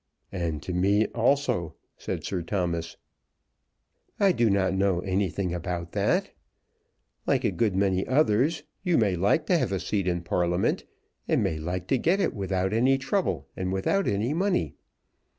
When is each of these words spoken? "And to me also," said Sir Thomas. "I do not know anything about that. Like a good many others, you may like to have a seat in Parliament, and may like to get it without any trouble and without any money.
"And 0.31 0.63
to 0.63 0.73
me 0.73 1.05
also," 1.13 1.75
said 1.95 2.23
Sir 2.23 2.41
Thomas. 2.41 2.97
"I 4.19 4.31
do 4.31 4.49
not 4.49 4.73
know 4.73 5.01
anything 5.01 5.53
about 5.53 5.91
that. 5.91 6.31
Like 7.27 7.43
a 7.43 7.51
good 7.51 7.75
many 7.75 8.07
others, 8.07 8.63
you 8.81 8.97
may 8.97 9.15
like 9.15 9.45
to 9.45 9.59
have 9.59 9.71
a 9.71 9.79
seat 9.79 10.07
in 10.07 10.23
Parliament, 10.23 10.85
and 11.27 11.43
may 11.43 11.59
like 11.59 11.85
to 11.89 11.99
get 11.99 12.19
it 12.19 12.33
without 12.33 12.73
any 12.73 12.97
trouble 12.97 13.47
and 13.55 13.71
without 13.71 14.07
any 14.07 14.33
money. 14.33 14.73